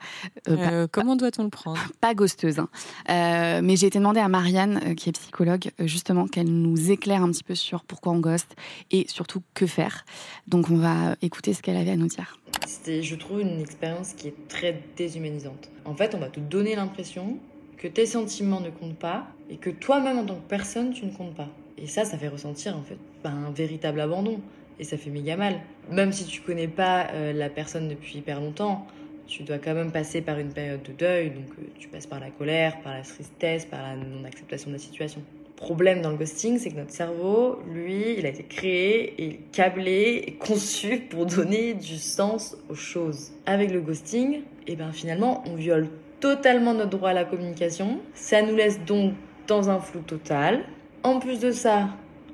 [0.50, 1.80] Euh, euh, comment doit-on le prendre?
[2.02, 2.60] Pas ghosteuse.
[2.60, 2.68] Hein.
[3.10, 7.32] Euh, mais j'ai été demandé à Marianne, qui est psychologue, justement, qu'elle nous éclaire un
[7.32, 8.56] petit peu sur pourquoi on ghost
[8.92, 10.04] et surtout que faire.
[10.48, 12.38] Donc on va écouter ce qu'elle avait à nous dire.
[12.68, 15.70] C'était, je trouve, une expérience qui est très déshumanisante.
[15.86, 17.38] En fait, on va te donner l'impression
[17.78, 21.12] que tes sentiments ne comptent pas et que toi-même, en tant que personne, tu ne
[21.12, 21.50] comptes pas.
[21.78, 24.40] Et ça, ça fait ressentir, en fait, un véritable abandon
[24.80, 25.60] et ça fait méga mal.
[25.92, 28.86] Même si tu connais pas euh, la personne depuis hyper longtemps,
[29.28, 32.20] tu dois quand même passer par une période de deuil, donc euh, tu passes par
[32.20, 35.22] la colère, par la tristesse, par la non-acceptation de la situation.
[35.56, 40.24] Problème dans le ghosting, c'est que notre cerveau, lui, il a été créé et câblé
[40.28, 43.32] et conçu pour donner du sens aux choses.
[43.46, 44.36] Avec le ghosting,
[44.68, 48.00] et eh ben finalement, on viole totalement notre droit à la communication.
[48.14, 49.14] Ça nous laisse donc
[49.48, 50.66] dans un flou total.
[51.04, 51.90] En plus de ça,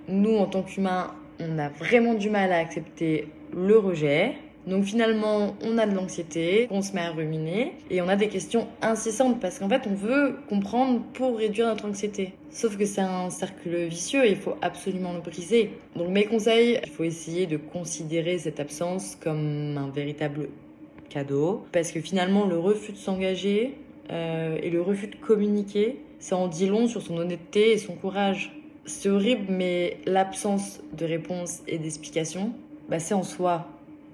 [0.07, 4.33] nous, en tant qu'humains, on a vraiment du mal à accepter le rejet.
[4.67, 8.27] Donc finalement, on a de l'anxiété, on se met à ruminer et on a des
[8.27, 12.33] questions incessantes parce qu'en fait, on veut comprendre pour réduire notre anxiété.
[12.51, 15.71] Sauf que c'est un cercle vicieux et il faut absolument le briser.
[15.95, 20.49] Donc mes conseils, il faut essayer de considérer cette absence comme un véritable
[21.09, 23.73] cadeau parce que finalement, le refus de s'engager
[24.11, 27.95] euh, et le refus de communiquer, ça en dit long sur son honnêteté et son
[27.95, 32.53] courage c'est horrible, mais l'absence de réponse et d'explication,
[32.89, 33.67] bah, c'est en soi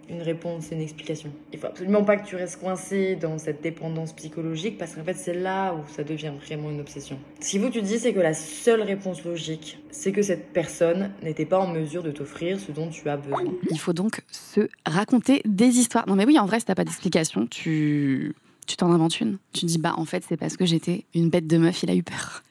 [0.10, 1.32] une réponse et une explication.
[1.52, 5.16] Il faut absolument pas que tu restes coincé dans cette dépendance psychologique parce qu'en fait
[5.16, 7.20] c'est là où ça devient vraiment une obsession.
[7.42, 11.12] Ce qu'il faut tu dis c'est que la seule réponse logique c'est que cette personne
[11.24, 13.44] n'était pas en mesure de t'offrir ce dont tu as besoin.
[13.70, 16.08] Il faut donc se raconter des histoires.
[16.08, 18.34] Non mais oui en vrai si t'as pas d'explication tu
[18.66, 19.38] tu t'en inventes une.
[19.54, 21.96] Tu dis bah en fait c'est parce que j'étais une bête de meuf il a
[21.96, 22.44] eu peur.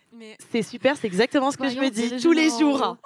[0.51, 2.97] C'est super, c'est exactement ce que je me dis tous les jours.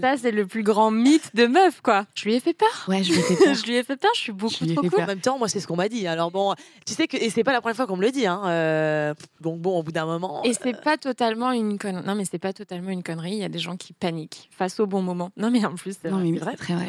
[0.00, 2.06] Ça, c'est le plus grand mythe de meuf, quoi.
[2.14, 2.86] Je lui ai fait peur.
[2.88, 3.54] Ouais, je lui ai fait peur.
[3.54, 5.02] je lui ai fait peur, je suis beaucoup trop cool.
[5.02, 6.06] En même temps, moi, c'est ce qu'on m'a dit.
[6.06, 6.54] Alors bon,
[6.86, 8.42] tu sais que, et c'est pas la première fois qu'on me le dit, hein.
[8.46, 10.42] Euh, donc bon, au bout d'un moment.
[10.44, 12.04] Et c'est euh, pas totalement une connerie.
[12.04, 13.32] Non, mais c'est pas totalement une connerie.
[13.32, 15.30] Il y a des gens qui paniquent face au bon moment.
[15.36, 16.56] Non, mais en plus, c'est vrai.
[16.56, 16.88] très vrai.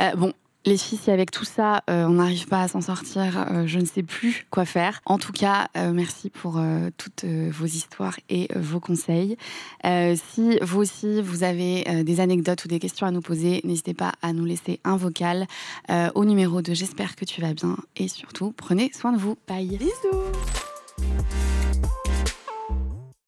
[0.00, 0.32] Euh, bon,
[0.66, 3.78] les filles, si avec tout ça, euh, on n'arrive pas à s'en sortir, euh, je
[3.78, 5.00] ne sais plus quoi faire.
[5.06, 6.60] En tout cas, euh, merci pour
[6.96, 9.36] toutes vos histoires et vos conseils.
[9.84, 14.12] si vous aussi, vous avez des anecdotes ou des questions à nous poser, n'hésitez pas
[14.22, 15.46] à nous laisser un vocal
[16.14, 17.76] au numéro de J'espère que tu vas bien.
[17.96, 19.36] Et surtout, prenez soin de vous.
[19.48, 19.78] Bye.
[19.78, 21.39] Bisous.